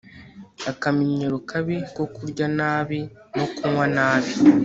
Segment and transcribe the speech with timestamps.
[0.71, 2.99] Akamenyero kabi ko kurya nabi
[3.35, 4.31] no kunywa nabi